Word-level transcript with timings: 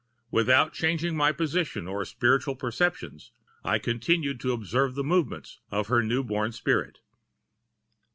Without 0.31 0.73
changing 0.73 1.15
my 1.15 1.31
position 1.31 1.87
or 1.87 2.03
spiritual 2.05 2.55
perceptions 2.55 3.31
I 3.63 3.77
continued 3.77 4.39
to 4.39 4.51
observe 4.51 4.95
the 4.95 5.03
movements 5.03 5.59
of 5.69 5.89
her 5.89 6.01
new 6.01 6.23
born 6.23 6.53
spirit. 6.53 7.01